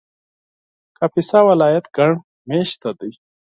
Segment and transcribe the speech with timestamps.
[0.97, 2.11] کاپیسا ولایت ګڼ
[2.47, 3.11] مېشته دی